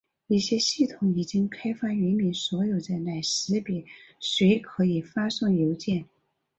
[0.25, 3.85] 一些系统已经开发域名所有者来识别
[4.19, 6.05] 谁可以发送邮件。